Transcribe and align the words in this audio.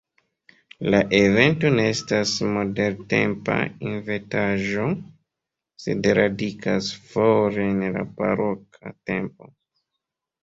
La 0.93 0.99
evento 1.17 1.69
ne 1.73 1.83
estas 1.95 2.31
moderntempa 2.53 3.57
inventaĵo, 3.89 4.87
sed 5.83 6.09
radikas 6.21 6.87
fore 7.11 7.67
en 7.75 7.85
la 7.99 8.07
baroka 8.23 8.95
tempo. 9.11 9.51